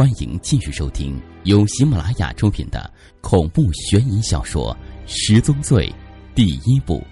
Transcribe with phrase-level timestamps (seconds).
[0.00, 4.74] 欢迎继续收听由喜马拉雅出品的恐怖悬疑小说
[5.06, 5.86] 《十宗罪》
[6.34, 7.04] 第一部。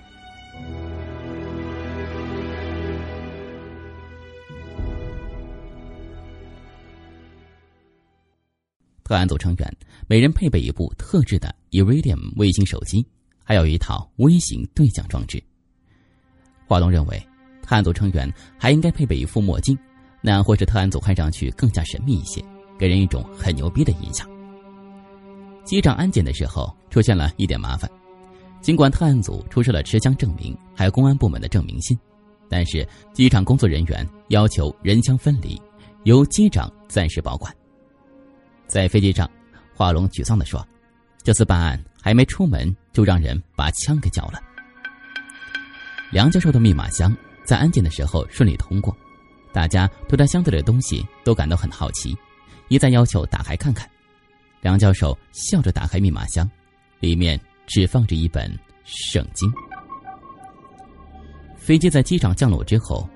[9.04, 9.76] 特案组成员
[10.06, 13.06] 每人配备一部特制的 Iridium 卫星手机，
[13.44, 15.42] 还有一套微型对讲装置。
[16.66, 17.22] 华东认为，
[17.62, 19.78] 特案组成员还应该配备一副墨镜。
[20.22, 22.42] 那样，或是特案组看上去更加神秘一些，
[22.78, 24.28] 给人一种很牛逼的印象。
[25.64, 27.90] 机长安检的时候出现了一点麻烦，
[28.60, 31.98] 尽管特案组出示了持枪证明，还有公安部门的证明信，
[32.48, 35.60] 但是机场工作人员要求人枪分离，
[36.04, 37.54] 由机长暂时保管。
[38.66, 39.28] 在飞机上，
[39.74, 40.66] 华龙沮丧地说
[41.22, 44.40] ：“这次办案还没出门，就让人把枪给缴了。”
[46.10, 47.14] 梁教授的密码箱
[47.44, 48.96] 在安检的时候顺利通过。
[49.52, 52.16] 大家对他箱子里的东西都感到很好奇，
[52.68, 53.88] 一再要求打开看看。
[54.60, 56.48] 梁教授笑着打开密码箱，
[57.00, 58.50] 里面只放着一本
[58.84, 59.50] 圣经。
[61.56, 63.08] 飞机在机场降落之后，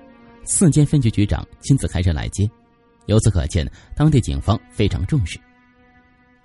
[0.43, 2.49] 四间分局局长亲自开车来接，
[3.07, 5.39] 由此可见，当地警方非常重视。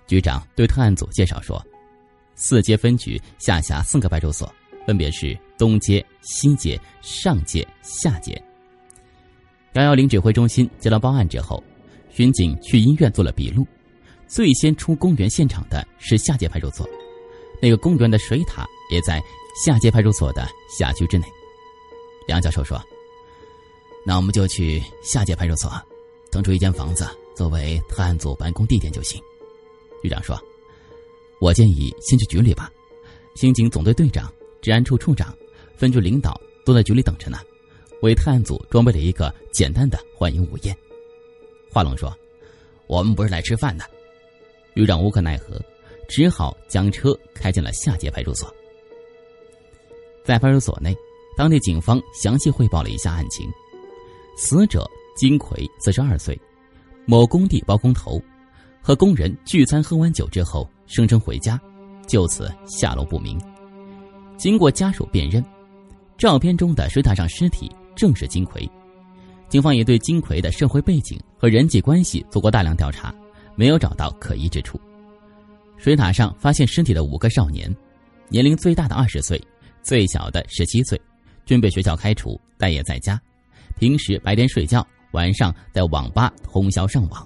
[0.07, 1.63] 局长对特案组介绍说
[2.35, 4.51] ：“四街分局下辖四个派出所，
[4.87, 8.41] 分别是东街、西街、上街、下街。”
[9.73, 11.63] 幺幺零指挥中心接到报案之后，
[12.09, 13.65] 巡警去医院做了笔录。
[14.27, 16.87] 最先出公园现场的是下界派出所，
[17.61, 19.19] 那个公园的水塔也在
[19.65, 21.25] 下界派出所的辖区之内。
[22.27, 22.79] 梁教授说
[24.05, 25.71] ：“那我们就去下界派出所，
[26.31, 29.19] 腾出一间房子作为特案组办公地点就行。”
[30.03, 30.39] 局长说
[31.41, 32.71] ：“我建议先去局里吧，
[33.35, 35.35] 刑警总队队长、治安处处长、
[35.75, 37.39] 分局领导都在局里等着呢。”
[38.03, 40.77] 为特案组装备了一个简单的欢迎午宴。
[41.71, 42.15] 华龙说
[42.87, 43.83] ：“我们不是来吃饭的。”
[44.75, 45.59] 局长无可奈何，
[46.07, 48.53] 只好将车开进了下街派出所。
[50.23, 50.95] 在派出所内，
[51.37, 53.49] 当地警方详细汇报了一下案情：
[54.37, 56.39] 死者金奎，四十二岁，
[57.05, 58.21] 某工地包工头，
[58.81, 61.59] 和工人聚餐喝完酒之后，声称回家，
[62.07, 63.39] 就此下落不明。
[64.37, 65.43] 经过家属辨认，
[66.17, 67.69] 照片中的水塔上尸体。
[67.95, 68.65] 正是金奎，
[69.49, 73.15] 警方也对金奎的社会背景和人际关系做过大量调查，
[73.55, 74.79] 没有找到可疑之处。
[75.77, 77.73] 水塔上发现尸体的五个少年，
[78.27, 79.41] 年龄最大的二十岁，
[79.81, 80.99] 最小的十七岁，
[81.45, 83.19] 均被学校开除，待业在家，
[83.77, 87.25] 平时白天睡觉，晚上在网吧通宵上网。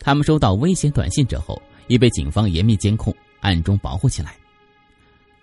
[0.00, 4.34] 他们收到威胁短信之后，已被警方严密监控，暗中保护起来。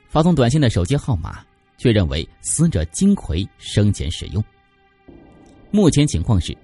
[0.10, 1.46] 发送短信的手机号码。
[1.78, 4.42] 确认为死者金奎生前使用。
[5.72, 6.58] 目前情况是，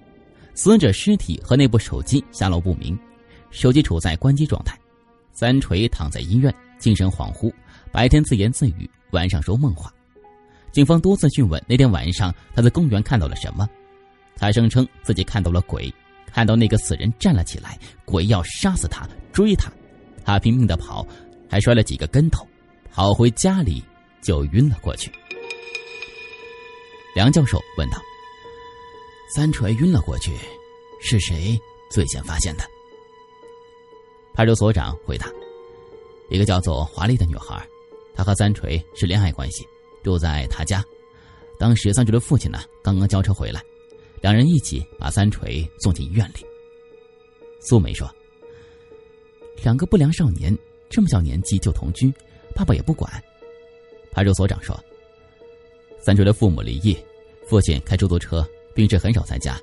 [0.54, 2.98] 死者尸体和那部手机下落不明，
[3.50, 4.78] 手机处在关机状态。
[5.32, 7.52] 三锤躺在医院，精神恍惚，
[7.90, 9.92] 白天自言自语，晚上说梦话。
[10.70, 13.68] 警方多次讯问那天晚上他在公园看到了什么，
[14.36, 15.92] 他声称自己看到了鬼，
[16.26, 19.72] 看到那个死人站了起来，鬼要杀死他，追他，
[20.24, 21.06] 他拼命的跑，
[21.48, 22.46] 还摔了几个跟头，
[22.90, 23.82] 跑回家里。
[24.22, 25.10] 就晕了过去。
[27.12, 27.98] 梁教授问道
[29.34, 30.36] ：“三锤晕了过去，
[31.00, 31.58] 是谁
[31.90, 32.64] 最先发现的？”
[34.34, 35.26] 派出所长回答
[36.28, 37.66] ：“一个叫做华丽的女孩，
[38.14, 39.66] 她和三锤是恋爱关系，
[40.02, 40.84] 住在他家。
[41.58, 43.62] 当时三锤的父亲呢刚刚交车回来，
[44.20, 46.44] 两人一起把三锤送进医院里。”
[47.60, 48.10] 苏梅说
[49.64, 50.54] ：“两个不良少年
[50.90, 52.12] 这么小年纪就同居，
[52.54, 53.10] 爸爸也不管。”
[54.12, 54.78] 派出所长说
[56.04, 56.94] ：“三锤的父母离异，
[57.46, 59.56] 父亲开出租车，平时很少在家，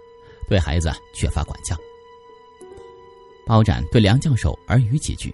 [0.47, 1.75] 对孩子缺乏管教。”
[3.45, 5.33] 包斩对梁教授耳语几句，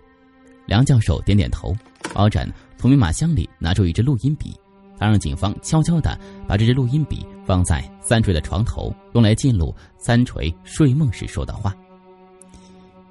[0.65, 1.75] 梁教授点点头。
[2.13, 4.55] 包斩从密码箱里拿出一支录音笔，
[4.97, 11.75] 他让警方悄悄的把这支录音笔放在三锤的床头，用来记录三锤睡梦时说的话。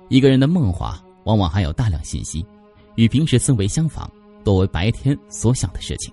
[0.08, 2.44] 一个人的梦话往往含有大量信息，
[2.94, 4.10] 与平时思维相仿。
[4.44, 6.12] 多为白天所想的事情。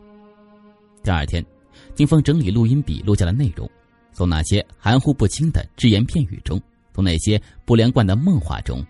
[1.03, 1.45] 第二天，
[1.94, 3.69] 警方整理录音笔录下的内容，
[4.13, 6.62] 从那些含糊不清的只言片语中，
[6.94, 8.86] 从那些不连贯的梦话中，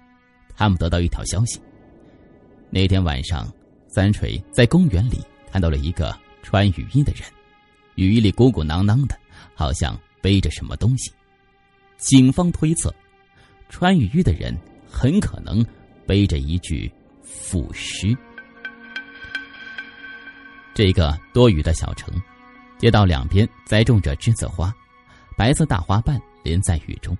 [0.55, 1.59] 他们得到一条消息：
[2.69, 3.51] 那天晚上，
[3.87, 5.19] 三锤在公园里
[5.51, 7.23] 看到了一个穿雨衣的人，
[7.95, 9.17] 雨衣里鼓鼓囊囊的，
[9.53, 11.11] 好像背着什么东西。
[11.97, 12.93] 警方推测，
[13.69, 14.57] 穿雨衣的人
[14.89, 15.63] 很可能
[16.07, 16.91] 背着一具
[17.21, 18.17] 腐尸。
[20.73, 22.13] 这个多雨的小城，
[22.79, 24.73] 街道两边栽种着栀子花，
[25.41, 27.17] 白色大花瓣淋在雨中。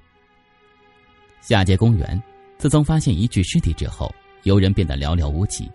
[1.42, 2.22] 下街公园
[2.60, 4.14] 自从发现一具尸体之后，
[4.44, 5.68] 游人变得寥寥无几，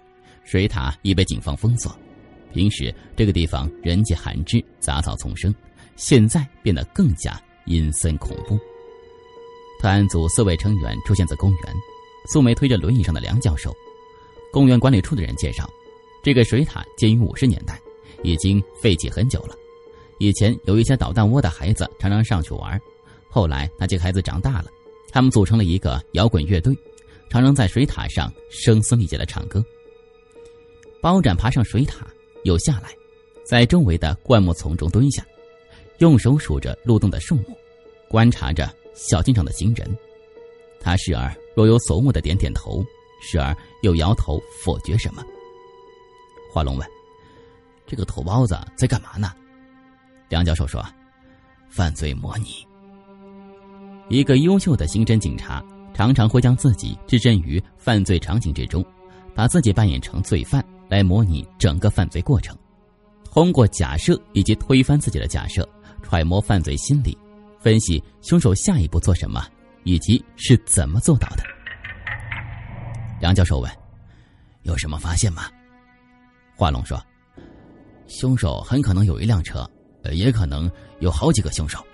[0.45, 1.93] 水塔已被警方封锁。
[2.53, 5.53] 平时这个地方人迹罕至，杂草丛生，
[5.97, 8.57] 现在变得更加阴森恐怖。
[9.81, 11.75] 特案组四位成员出现在公园，
[12.31, 13.75] 素梅推着轮椅上的梁教授。
[14.53, 15.69] 公园管理处的人介绍，
[16.23, 17.77] 这个水塔建于五十年代，
[18.23, 19.57] 已经废弃很久了。
[20.19, 22.81] 以前有一些捣蛋窝的孩子常常上去玩，
[23.29, 24.67] 后来那些孩子长大了，
[25.11, 26.77] 他们组成了一个摇滚乐队，
[27.29, 29.65] 常常在水塔上声嘶力竭的唱歌。
[31.03, 32.07] 包斩爬上水塔，
[32.45, 32.91] 又下来，
[33.45, 35.25] 在周围的灌木丛中蹲下，
[35.99, 37.57] 用手数着路灯的树木，
[38.09, 39.89] 观察着小径上的行人。
[40.81, 42.83] 他时而若有所悟的点点头，
[43.21, 45.23] 时而又摇头否决什么。
[46.53, 46.89] 华龙问
[47.87, 49.33] ：“这个土包子在干嘛呢？”
[50.29, 50.85] 梁教授说
[51.71, 52.67] ：“犯罪模拟。
[54.09, 55.63] 一个优秀的刑侦警察
[55.93, 58.85] 常常会将自己置身于犯罪场景之中，
[59.35, 62.57] 把自己扮演成罪犯来模拟整个犯罪过程，
[63.25, 65.69] 通过假设以及推翻自己的假设，
[66.03, 67.17] 揣摩犯罪心理，
[67.59, 69.47] 分析凶手下一步做什么
[69.85, 71.43] 以及是怎么做到的。”
[73.21, 73.71] 梁教授问
[74.63, 75.45] ：“有什么发现吗？”
[76.57, 77.01] 华龙说
[78.09, 79.69] ：“凶手很可能有一辆车。”
[80.15, 80.71] 也可能
[81.01, 81.85] 有好几个凶手。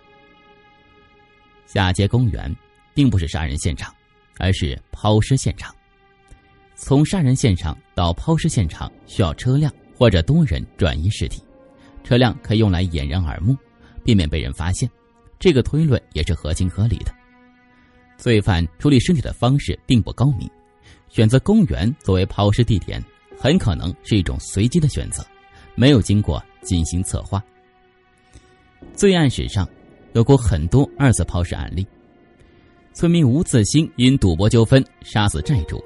[1.66, 2.54] 下街公园
[2.94, 3.94] 并不是杀人现场，
[4.38, 5.74] 而是抛尸现场。
[6.74, 11.42] 从杀人现场到抛尸现场需要车辆或者多人转移尸体，
[12.02, 13.56] 车辆可以用来掩人耳目，
[14.04, 14.90] 避免被人发现。
[15.38, 17.14] 这个推论也是合情合理的。
[18.16, 20.48] 罪犯处理尸体的方式并不高明，
[21.08, 23.02] 选择公园作为抛尸地点，
[23.38, 25.24] 很可能是一种随机的选择，
[25.74, 27.42] 没有经过精心策划。
[28.94, 29.68] 罪案史上，
[30.12, 31.86] 有过很多二次抛尸案例。
[32.94, 35.82] 村民吴自兴因赌博纠纷杀死债主，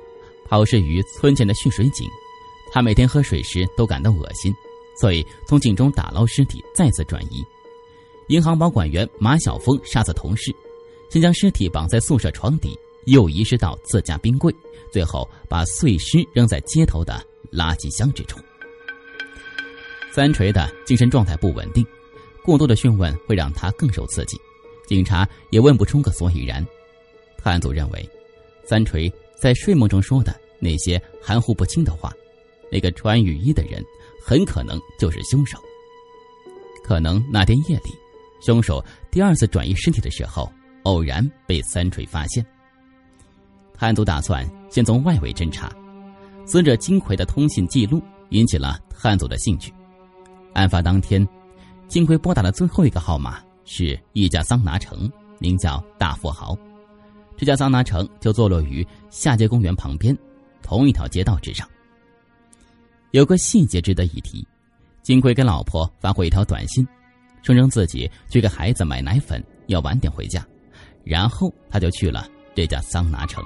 [0.49, 2.09] 抛尸于村前的蓄水井。
[2.73, 4.53] 他每天喝水时都感到恶心，
[5.01, 7.43] 所以从井中打捞尸体，再次转移。
[8.29, 10.53] 银行保管员马晓峰杀死同事，
[11.09, 14.53] 先将尸体绑在宿舍床底，又遗失到自家冰柜，
[14.91, 18.37] 最后把碎尸扔在街头的垃圾箱之中。
[20.11, 21.87] 三锤的精神状态不稳定。
[22.47, 24.39] 过多的讯问会让他更受刺激，
[24.87, 26.65] 警察也问不出个所以然。
[27.37, 28.09] 探案组认为，
[28.65, 32.13] 三锤在睡梦中说的那些含糊不清的话，
[32.71, 33.85] 那个穿雨衣的人
[34.25, 35.59] 很可能就是凶手。
[36.85, 37.91] 可能那天夜里，
[38.41, 40.49] 凶手第二次转移尸体的时候，
[40.85, 42.47] 偶然被三锤发现。
[43.75, 45.69] 探案组打算先从外围侦查，
[46.47, 49.73] 死者金奎的通信记录引起了探案组的兴趣。
[50.55, 51.27] 案发当天。
[51.89, 56.57] 金奎拨打的最后一个号码是一家桑拿城，名叫大富豪。
[57.37, 60.17] 这家桑拿城就坐落于下街公园旁边，
[60.63, 61.69] 同一条街道之上。
[63.13, 64.47] 有个细节值得一提：
[65.03, 66.87] 金奎给老婆发过一条短信，
[67.43, 70.45] 声称自己去给孩子买奶粉，要晚点回家。
[71.05, 73.45] 然后他就去了这家桑拿城。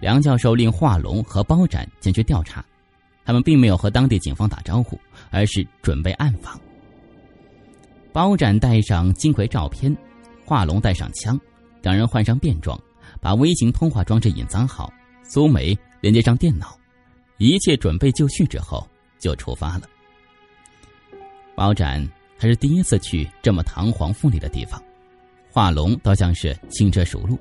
[0.00, 2.64] 梁教授令华龙和包斩前去调查。
[3.24, 4.98] 他们并没有和当地警方打招呼，
[5.30, 6.58] 而是准备暗访。
[8.12, 9.96] 包斩带上金奎照片，
[10.44, 11.38] 华龙带上枪，
[11.82, 12.78] 两人换上便装，
[13.20, 14.92] 把微型通话装置隐藏好。
[15.22, 16.78] 苏梅连接上电脑，
[17.36, 18.86] 一切准备就绪之后，
[19.18, 19.82] 就出发了。
[21.54, 22.06] 包斩
[22.38, 24.82] 还是第一次去这么堂皇富丽的地方，
[25.50, 27.38] 华龙倒像是轻车熟路。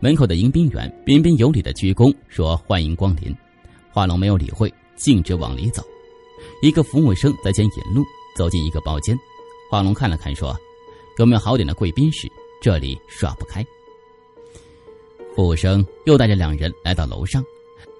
[0.00, 3.34] 门口的迎宾员彬彬有礼的鞠躬说：“欢迎光临。”
[3.90, 4.72] 华龙没有理会。
[4.96, 5.82] 径直往里走，
[6.62, 8.04] 一个服务生在前引路，
[8.36, 9.18] 走进一个包间。
[9.70, 10.56] 华龙看了看，说
[11.18, 12.28] ：“有没有好点的贵宾室？
[12.60, 13.64] 这里耍不开。”
[15.34, 17.44] 服务生又带着两人来到楼上，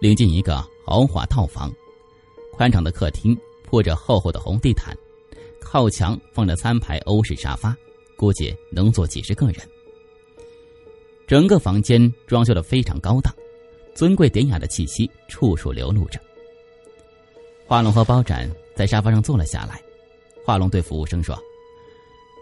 [0.01, 1.73] 领进一个豪华套房。
[2.53, 4.97] 宽敞的客厅铺着厚厚的红地毯，
[5.61, 7.77] 靠墙放着三排欧式沙发，
[8.17, 9.57] 估计能坐几十个人。
[11.27, 13.35] 整个房间装修的非常高档，
[13.95, 16.21] 尊贵典雅的气息处处流露着。
[17.67, 19.81] 华龙和包斩在沙发上坐了下来，
[20.45, 21.37] 华龙对服务生说：“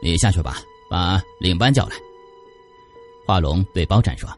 [0.03, 0.57] 你下去吧，
[0.91, 1.97] 把领班叫来。”
[3.25, 4.29] 华龙对包斩说：“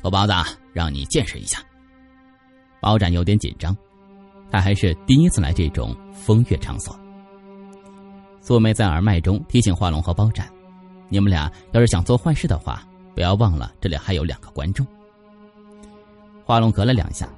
[0.00, 0.32] 土包子，
[0.72, 1.58] 让你见识一下。”
[2.80, 3.76] 包斩有点紧张，
[4.50, 6.98] 他还是第一次来这种风月场所。
[8.40, 10.48] 素梅在耳麦中提醒华龙和包斩
[11.10, 14.86] ：“你们俩要是想做坏事的话，不要忘了这里还有两个观众。”
[16.46, 17.28] 华龙隔了两下，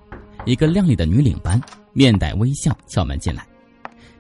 [0.45, 1.59] 一个靓丽的女领班。
[1.93, 3.47] 面带微笑敲门进来，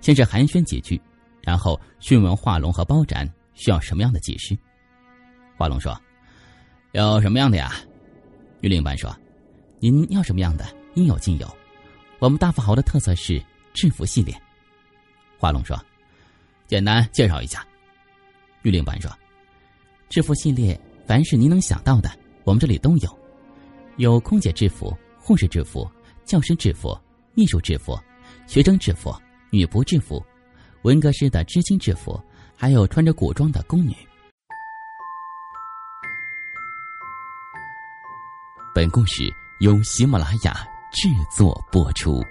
[0.00, 1.00] 先是寒暄几句，
[1.42, 4.56] 然后询问华龙和包斩需要什么样的技师。
[5.56, 5.98] 华龙说
[6.92, 7.72] ：“有什么样的呀？”
[8.60, 9.14] 于领班说
[9.80, 11.56] ：“您要什么样的，应有尽有。
[12.18, 14.34] 我们大富豪的特色是制服系列。”
[15.38, 15.76] 华龙说
[16.66, 17.66] ：“简单介绍一下。”
[18.62, 19.10] 于领班说
[20.08, 22.10] ：“制服系列，凡是您能想到的，
[22.44, 23.18] 我们这里都有，
[23.96, 25.90] 有空姐制服、护士制服、
[26.24, 26.96] 教师制服、
[27.34, 27.98] 秘书制服、
[28.46, 29.14] 学生制服、
[29.50, 30.24] 女仆制服、
[30.82, 32.22] 文革式的知青制服，
[32.56, 33.94] 还有穿着古装的宫女。”
[38.74, 40.52] 本故事由喜马拉雅
[40.92, 42.22] 制作播出。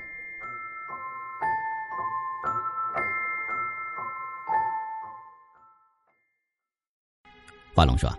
[7.74, 8.12] 华龙说：“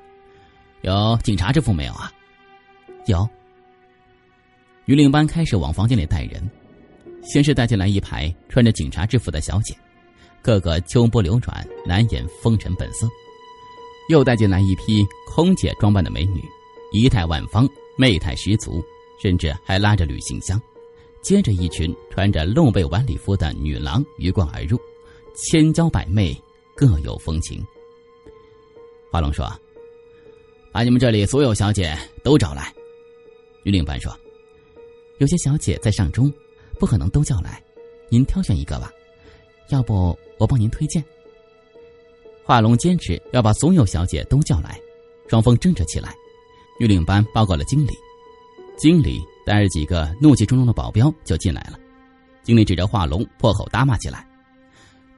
[0.82, 2.10] 有警察制服没有啊？”
[3.06, 3.28] 有。
[4.86, 6.42] 于领班开始往房间里带人，
[7.22, 9.74] 先是带进来一排穿着警察制服的小姐，
[10.42, 13.06] 个个秋波流转，难掩风尘本色；
[14.08, 16.42] 又带进来一批空姐装扮的美女，
[16.92, 17.68] 仪态万方。
[17.94, 18.82] 媚态十足，
[19.22, 20.60] 甚至还拉着旅行箱。
[21.20, 24.80] 接着，一群穿着露背晚礼服的女郎鱼贯而入，
[25.36, 26.34] 千娇百媚，
[26.74, 27.62] 各有风情。
[29.10, 29.46] 华龙说
[30.72, 32.72] ：“把你们这里所有小姐都找来。”
[33.64, 34.10] 于领班说
[35.20, 36.32] ：“有些小姐在上中，
[36.82, 37.62] 不可能都叫来，
[38.08, 38.90] 您挑选一个吧。
[39.68, 41.00] 要不我帮您推荐。”
[42.42, 44.76] 华龙坚持要把所有小姐都叫来，
[45.28, 46.12] 双方争执起来。
[46.80, 47.92] 于领班报告了经理，
[48.76, 51.78] 经理带着几个怒气冲冲的保镖就进来了。
[52.42, 54.26] 经理指着华龙破口大骂起来：“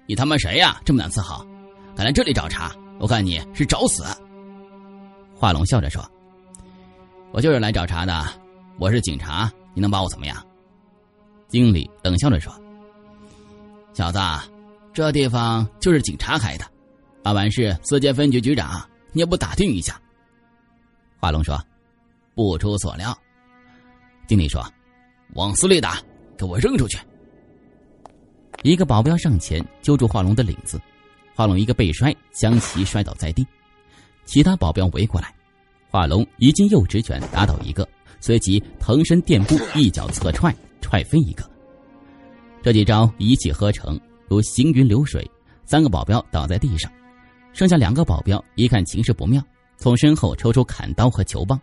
[0.06, 0.82] 你他妈谁呀？
[0.84, 1.42] 这么难伺候，
[1.96, 2.76] 敢来这里找茬？
[3.00, 4.04] 我看你是找死！”
[5.34, 6.06] 华龙笑着说
[7.32, 8.22] ：“我就是来找茬的，
[8.78, 10.36] 我是警察，你能把我怎么样？”
[11.48, 12.52] 经理冷笑着说
[13.94, 14.18] ：“小子，
[14.92, 16.64] 这地方就是警察开的，
[17.22, 20.00] 阿完是四街分局局长，你也不打听一下？”
[21.20, 21.60] 华龙说
[22.34, 23.16] ：“不出所料。”
[24.26, 24.64] 经理说
[25.34, 26.00] ：“往死里打，
[26.36, 26.98] 给我扔出去！”
[28.62, 30.80] 一个保镖上前揪住华龙的领子，
[31.34, 33.46] 华龙一个背摔，将其摔倒在地。
[34.24, 35.34] 其他保镖围过来，
[35.90, 37.86] 华龙一记右直拳打倒一个，
[38.20, 40.54] 随即腾身垫步，一脚侧踹，
[40.94, 41.42] 踹飞一个。
[42.62, 45.28] 这几招一气呵成，如行云流水。
[45.64, 46.92] 三个保镖倒在地上，
[47.52, 49.42] 剩下两个保镖一看情势不妙。
[49.76, 51.60] 从身后抽出砍刀和球棒，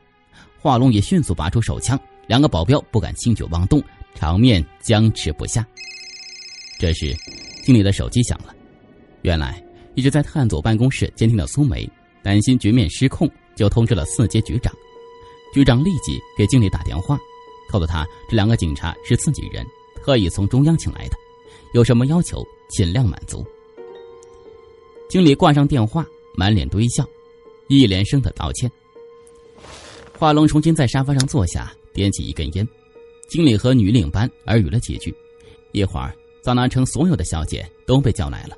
[0.60, 1.98] 华龙也迅速拔出手枪，
[2.28, 3.82] 两个保镖不敢轻举妄动，
[4.16, 5.66] 场面僵持不下。
[6.78, 7.16] 这时，
[7.64, 8.54] 经理的手机响了，
[9.22, 9.64] 原来
[9.96, 11.90] 一直在特案组办公室监听的苏梅
[12.22, 14.74] 担心局面失控，就通知了四阶局长。
[15.54, 17.18] 局长立即给经理打电话，
[17.72, 19.66] 告诉他这两个警察是自己人，
[20.04, 21.16] 特意从中央请来的，
[21.74, 23.46] 有什么要求尽量满足。
[25.10, 27.06] 经理挂上电话，满脸堆笑。
[27.68, 28.70] 一连声的道歉。
[30.20, 32.68] 华龙重新在沙发上坐下，点起一根烟。
[33.30, 35.16] 经理和女领班耳语了几句，
[35.72, 36.14] 一会儿，
[36.44, 38.58] 桑拿城所有的小姐都被叫来了，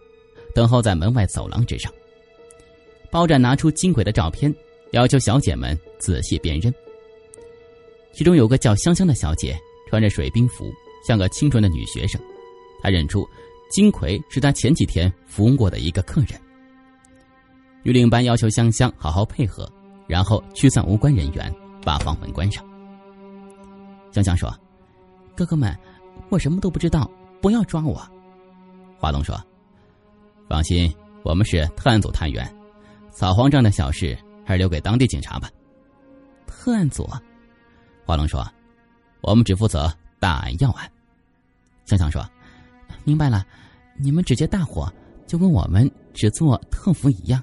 [0.56, 1.94] 等候在门外走廊之上。
[3.12, 4.52] 包展拿出金鬼的照片，
[4.94, 6.74] 要求小姐们仔细辨认。
[8.14, 10.72] 其中有个叫香香的小姐，穿着水兵服，
[11.06, 12.22] 像个清纯的女学生。
[12.82, 13.28] 她认出
[13.70, 16.40] 金奎是她前几天服务过的一个客人。
[17.82, 19.70] 女领班要求香香好好配合，
[20.08, 21.54] 然后驱散无关人员，
[21.84, 22.64] 把房门关上。
[24.12, 24.54] 香香说
[25.36, 25.76] ：“哥哥们，
[26.30, 27.10] 我什么都不知道，
[27.42, 28.00] 不要抓我。”
[28.98, 29.36] 华龙说
[30.48, 30.94] ：“放心，
[31.24, 32.48] 我们是特案组探员，
[33.12, 35.50] 扫黄这样的小事还是留给当地警察吧。”
[36.48, 37.10] 特案组，
[38.06, 38.46] 华龙说
[39.22, 40.90] ：“我们只负责大案要案。”
[41.86, 42.26] 香香说
[43.04, 43.46] ：“明白了，
[43.98, 44.92] 你们只接大活，
[45.26, 47.42] 就跟我们只做特服一样。”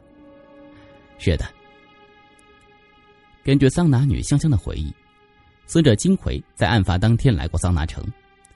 [1.19, 1.45] 是的，
[3.45, 4.93] 根据桑拿女香香的回忆，
[5.67, 8.05] 死者金奎在案发当天来过桑拿城，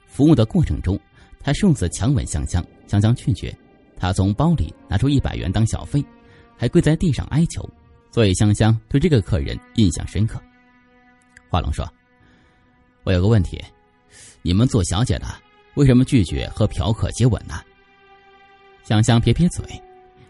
[0.07, 0.99] 服务的过程中，
[1.39, 3.55] 他数次强吻香香，香香拒绝，
[3.97, 6.03] 他从包里拿出一百元当小费，
[6.57, 7.67] 还跪在地上哀求，
[8.11, 10.41] 所以香香对这个客人印象深刻。
[11.55, 11.89] 华龙说
[13.05, 13.63] ：“我有个问题，
[14.41, 15.25] 你们做小姐的
[15.75, 17.61] 为什么拒绝和嫖客接吻呢？”
[18.83, 19.63] 香香撇撇嘴，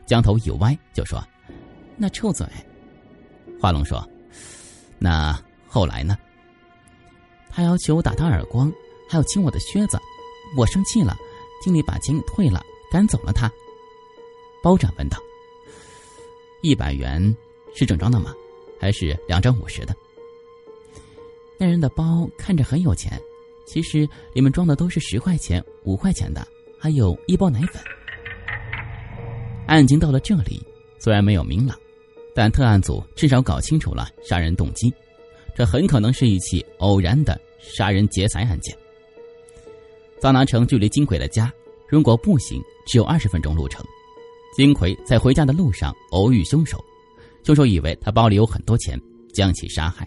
[0.05, 1.20] 将头一歪，就说。
[1.98, 2.46] 那臭嘴，
[3.60, 4.08] 华龙说
[5.01, 5.36] ：“那
[5.67, 6.15] 后来呢？”
[7.50, 8.72] 他要求打他耳光，
[9.10, 9.98] 还要亲我的靴子，
[10.55, 11.17] 我生气了，
[11.60, 13.51] 经理把钱退了，赶走了他。
[14.62, 15.17] 包斩问道
[16.62, 17.36] ：“一百元
[17.75, 18.32] 是整张的吗？
[18.79, 19.96] 还是两张五十的？”
[21.57, 23.19] 那人的包看着很有钱，
[23.65, 26.45] 其实里面装的都是十块钱、五块钱的，
[26.79, 27.81] 还有一包奶粉。
[29.67, 30.62] 案情到了这里，
[31.00, 31.77] 虽然没有明朗。
[32.38, 34.93] 但特案组至少搞清楚了杀人动机，
[35.55, 38.77] 这很可能是一起偶然的杀人劫财案件。
[40.19, 41.50] 桑拿城距离金奎的家，
[41.88, 43.85] 如果步行只有二十分钟路程。
[44.53, 46.83] 金奎在回家的路上偶遇凶手，
[47.41, 49.00] 凶手以为他包里有很多钱，
[49.33, 50.05] 将其杀害。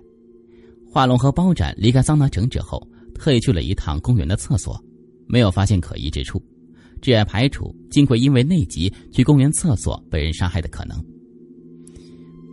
[0.91, 2.81] 华龙和包斩离开桑拿城之后，
[3.15, 4.83] 特意去了一趟公园的厕所，
[5.27, 6.43] 没有发现可疑之处，
[7.01, 10.97] 这也排除金奎因为内急去公园厕所被人杀害的可能。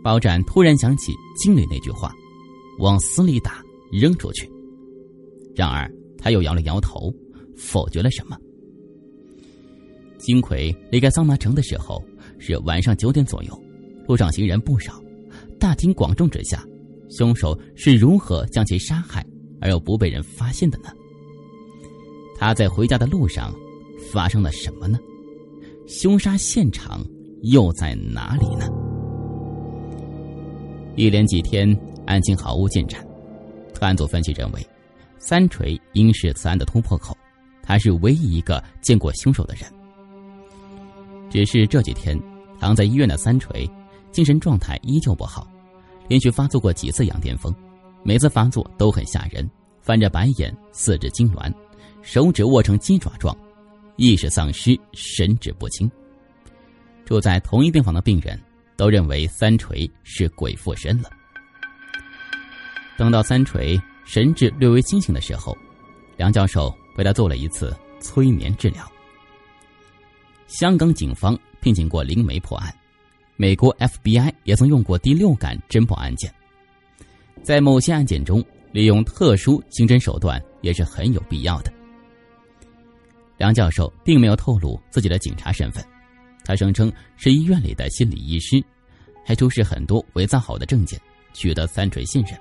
[0.04, 2.12] 包斩突然想起经理那句话
[2.78, 4.48] ：“往死里打，扔出去。”
[5.56, 7.12] 然而他又摇了摇头，
[7.56, 8.36] 否决了什么。
[10.18, 12.02] 金奎离开桑拿城的时候
[12.38, 13.62] 是晚上九点左右，
[14.06, 15.02] 路上行人不少，
[15.58, 16.64] 大庭广众之下，
[17.08, 19.24] 凶手是如何将其杀害
[19.60, 20.90] 而又不被人发现的呢？
[22.38, 23.54] 他在回家的路上
[24.12, 24.98] 发生了什么呢？
[25.86, 27.04] 凶杀现场
[27.42, 28.68] 又在哪里呢？
[30.96, 31.68] 一连几天，
[32.06, 33.06] 案情毫无进展。
[33.72, 34.66] 特案组分析认为，
[35.18, 37.16] 三锤应是此案的突破口，
[37.62, 39.64] 他是唯一一个见过凶手的人。
[41.30, 42.18] 只是这几天
[42.58, 43.68] 躺在医院的三锤，
[44.10, 45.46] 精神状态依旧不好，
[46.08, 47.54] 连续发作过几次羊癫疯，
[48.02, 49.48] 每次发作都很吓人，
[49.80, 51.52] 翻着白眼，四肢痉挛，
[52.02, 53.36] 手指握成鸡爪状，
[53.96, 55.90] 意识丧失，神志不清。
[57.04, 58.40] 住在同一病房的病人
[58.76, 61.10] 都认为三锤是鬼附身了。
[62.96, 65.56] 等到三锤神志略微清醒的时候，
[66.16, 68.90] 梁教授为他做了一次催眠治疗。
[70.46, 72.74] 香港警方聘请过灵媒破案，
[73.36, 76.32] 美国 FBI 也曾用过第六感侦破案件。
[77.42, 81.72] 在某些案件中，利用特殊刑侦手段也是很有必要的。
[83.36, 85.84] 梁教授并没有透露自己的警察身份，
[86.44, 88.62] 他声称是医院里的心理医师，
[89.24, 90.98] 还出示很多伪造好的证件，
[91.34, 92.38] 取得三锤信任。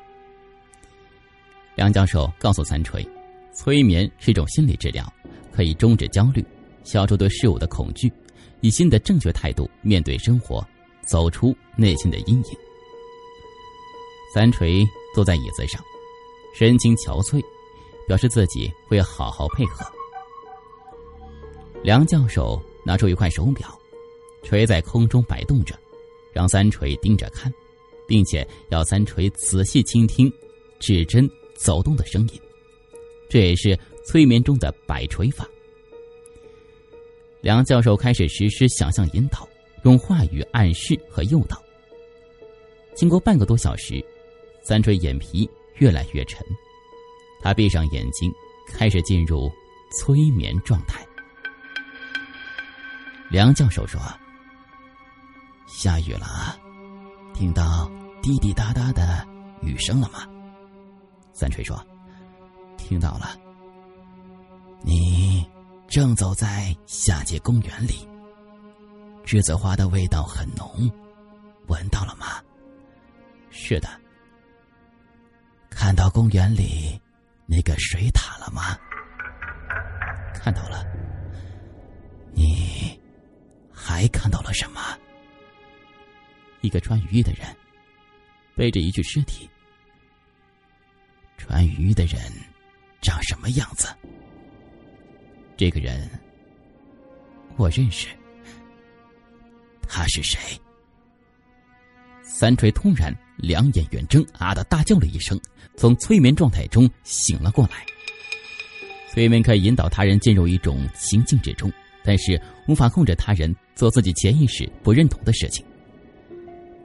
[1.75, 3.05] 梁教授告诉三锤，
[3.53, 5.11] 催眠是一种心理治疗，
[5.51, 6.43] 可以终止焦虑。
[6.85, 8.13] 消除对事物的恐惧，
[8.61, 10.65] 以新的正确态度面对生活，
[11.05, 12.57] 走出内心的阴影。
[14.33, 15.81] 三锤坐在椅子上，
[16.53, 17.41] 神情憔悴，
[18.07, 19.85] 表示自己会好好配合。
[21.83, 23.67] 梁教授拿出一块手表，
[24.43, 25.77] 锤在空中摆动着，
[26.33, 27.53] 让三锤盯着看，
[28.07, 30.31] 并且要三锤仔细倾听
[30.79, 32.41] 指针走动的声音。
[33.29, 35.47] 这也是催眠中的摆锤法。
[37.41, 39.47] 梁教授开始实施想象引导，
[39.85, 41.61] 用话语暗示和诱导。
[42.95, 44.03] 经过半个多小时，
[44.63, 46.45] 三锤眼皮越来越沉，
[47.41, 48.31] 他闭上眼睛，
[48.67, 49.51] 开始进入
[49.91, 51.05] 催眠状态。
[53.29, 54.01] 梁教授说
[55.67, 56.59] ：“下雨了，
[57.33, 57.89] 听到
[58.21, 59.25] 滴滴答答的
[59.61, 60.27] 雨声了吗？”
[61.31, 61.79] 三锤说
[62.77, 63.39] ：“听到了。”
[64.83, 65.45] 你。
[65.87, 68.05] 正走在下界公园里，
[69.25, 70.89] 栀子花的味道很浓，
[71.67, 72.43] 闻到了吗？
[73.49, 73.89] 是的。
[75.67, 77.01] 看到公园里
[77.47, 78.77] 那个水塔了吗？
[80.33, 80.85] 看到了。
[82.33, 82.99] 你
[83.73, 84.79] 还看到了什么？
[86.61, 87.47] 一个穿雨衣的人
[88.55, 89.49] 背着一具尸体。
[91.35, 92.19] 穿雨衣的人
[93.01, 93.87] 长什么样子？
[95.57, 96.07] 这个人，
[97.57, 98.09] 我认识。
[99.87, 100.39] 他是谁？
[102.23, 105.39] 三锤突然两眼圆睁，啊的大叫了一声，
[105.77, 107.85] 从催眠状态中醒了过来。
[109.11, 111.71] 催眠可以引导他人进入一种情境之中，
[112.03, 115.65] 但是无法控制他人做自己潜意识不认同的事情。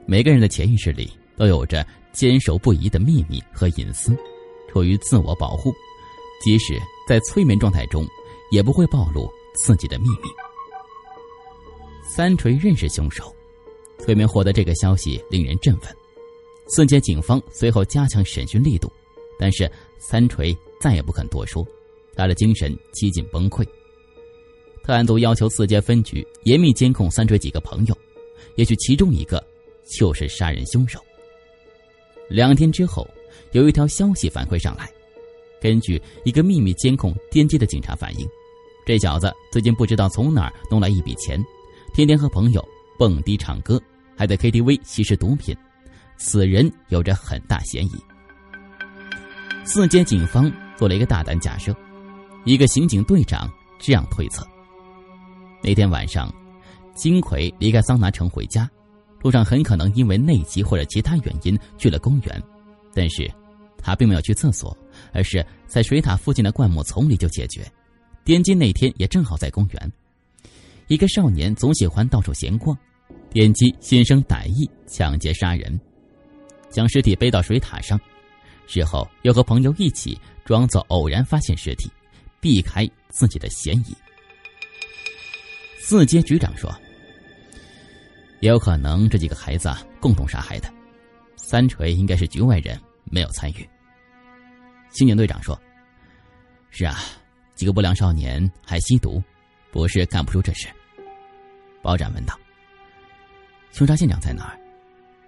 [0.05, 4.15] 每个人的潜意识里都有着坚守不移的秘密和隐私，
[4.71, 5.73] 出于自我保护，
[6.43, 8.07] 即使在催眠状态中。
[8.51, 10.50] 也不会暴露自己的秘密。
[12.03, 13.33] 三锤认识凶手，
[13.99, 15.95] 催眠获得这个消息令人振奋。
[16.67, 18.91] 四街警方随后加强审讯力度，
[19.37, 21.65] 但是三锤再也不肯多说，
[22.15, 23.65] 他的精神几近崩溃。
[24.83, 27.97] 特案组要求四街分局严密监控三锤几个朋友，
[28.55, 29.43] 也许其中一个
[29.85, 30.99] 就是杀人凶手。
[32.27, 33.07] 两天之后，
[33.51, 34.89] 有一条消息反馈上来，
[35.61, 38.27] 根据一个秘密监控电机的警察反映。
[38.85, 41.39] 这小子最近不知道从哪儿弄来一笔钱，
[41.93, 42.65] 天天和朋友
[42.97, 43.81] 蹦迪唱歌，
[44.15, 45.53] 还在 KTV 吸食毒品。
[46.15, 47.91] 此人有着很大嫌疑。
[49.65, 51.75] 四街警方做了一个大胆假设，
[52.45, 54.47] 一个刑警队长这样推测：
[55.61, 56.33] 那天晚上，
[56.95, 58.69] 金奎离开桑拿城回家，
[59.21, 62.41] 路上很可能因为内急或者其他原因去了公园，
[62.93, 63.29] 但是
[63.77, 64.75] 他并没有去厕所，
[65.11, 67.69] 而是在水塔附近的灌木丛里就解决。
[68.23, 69.91] 滇金那天也正好在公园。
[70.91, 72.77] 一个少年总喜欢到处闲逛，
[73.29, 75.79] 点击心生歹意，抢劫杀人，
[76.69, 77.97] 将尸体背到水塔上，
[78.67, 81.89] 事后又和朋友一起装作偶然发现尸体，
[82.41, 83.95] 避开自己的嫌疑。
[85.79, 86.69] 四街局长说
[88.41, 90.69] ：“也有可能这几个孩子共同杀害的，
[91.37, 93.65] 三锤应该是局外人，没有参与。”
[94.91, 95.57] 刑警队长说
[96.69, 96.99] ：“是啊，
[97.55, 99.23] 几个不良少年还吸毒，
[99.71, 100.67] 不是干不出这事。”
[101.81, 102.37] 包斩问道
[103.71, 104.59] ：“凶杀现场在哪儿？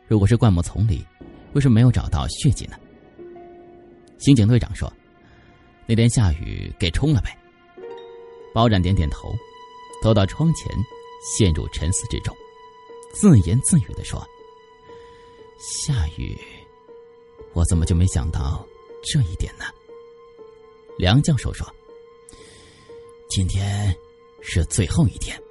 [0.08, 1.06] 如果是灌木丛里，
[1.54, 2.78] 为什么没有找到血迹呢？”
[4.20, 4.92] 刑警队长说
[5.88, 7.38] ：“那天下雨给冲了呗。”
[8.54, 9.34] 包斩点点头。
[10.02, 10.70] 走到窗前，
[11.24, 12.36] 陷入沉思之中，
[13.14, 14.22] 自言自语的说
[15.58, 16.38] ：“下雨，
[17.54, 18.68] 我怎么就没想到
[19.02, 19.64] 这一点呢？”
[21.00, 21.66] 梁教授说
[23.32, 23.96] ：“今天
[24.42, 25.42] 是最后一天。”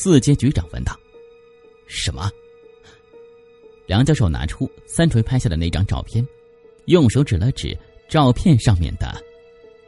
[0.00, 0.96] 四阶局长问道
[1.88, 2.30] ：“什么？”
[3.84, 6.24] 梁教授拿出三锤拍下的那张照片，
[6.84, 7.76] 用手指了指
[8.08, 9.20] 照片上面的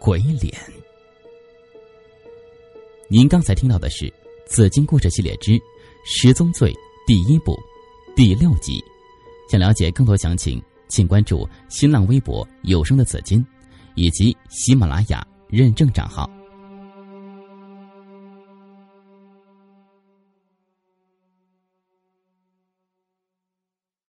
[0.01, 0.53] 鬼脸。
[3.07, 4.07] 您刚才听到的是
[4.47, 5.57] 《紫金故事系列之
[6.05, 6.73] 十宗罪》
[7.07, 7.57] 第一部
[8.17, 8.83] 第六集。
[9.49, 13.47] 想了解更多详情，请关注新浪微博“有声的紫金”
[13.95, 16.29] 以及喜马拉雅认证账号。